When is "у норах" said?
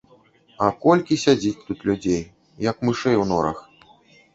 3.23-3.67